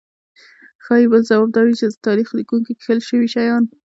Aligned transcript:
ښايي 0.83 1.05
بل 1.11 1.21
ځواب 1.29 1.49
دا 1.53 1.61
وي 1.65 1.73
چې 1.79 1.85
د 1.89 1.95
تاریخ 2.07 2.27
لیکونکو 2.39 2.71
کښل 2.79 2.99
شوي 3.09 3.27
شیان. 3.35 3.63